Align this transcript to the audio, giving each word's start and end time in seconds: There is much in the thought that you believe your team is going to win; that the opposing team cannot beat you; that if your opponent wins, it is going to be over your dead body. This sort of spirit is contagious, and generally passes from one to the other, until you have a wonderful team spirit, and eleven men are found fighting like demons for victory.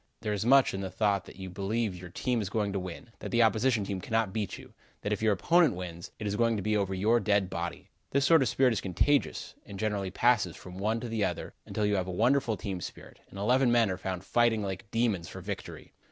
There 0.21 0.33
is 0.33 0.47
much 0.47 0.73
in 0.73 0.81
the 0.81 0.89
thought 0.89 1.25
that 1.25 1.35
you 1.35 1.47
believe 1.51 1.95
your 1.95 2.09
team 2.09 2.41
is 2.41 2.49
going 2.49 2.73
to 2.73 2.79
win; 2.79 3.11
that 3.19 3.29
the 3.29 3.41
opposing 3.41 3.83
team 3.83 4.01
cannot 4.01 4.33
beat 4.33 4.57
you; 4.57 4.73
that 5.01 5.13
if 5.13 5.21
your 5.21 5.31
opponent 5.31 5.75
wins, 5.75 6.09
it 6.17 6.25
is 6.25 6.35
going 6.35 6.55
to 6.55 6.63
be 6.63 6.75
over 6.75 6.95
your 6.95 7.19
dead 7.19 7.51
body. 7.51 7.91
This 8.09 8.25
sort 8.25 8.41
of 8.41 8.47
spirit 8.47 8.73
is 8.73 8.81
contagious, 8.81 9.53
and 9.63 9.77
generally 9.77 10.09
passes 10.09 10.55
from 10.55 10.79
one 10.79 10.99
to 11.01 11.07
the 11.07 11.23
other, 11.23 11.53
until 11.67 11.85
you 11.85 11.97
have 11.97 12.07
a 12.07 12.11
wonderful 12.11 12.57
team 12.57 12.81
spirit, 12.81 13.19
and 13.29 13.37
eleven 13.37 13.71
men 13.71 13.91
are 13.91 13.95
found 13.97 14.23
fighting 14.23 14.63
like 14.63 14.89
demons 14.89 15.27
for 15.27 15.39
victory. 15.39 15.93